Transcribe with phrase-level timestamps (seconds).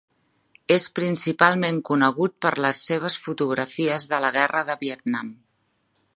[0.75, 5.33] És principalment conegut per les seves fotografies de la guerra del Vietnam.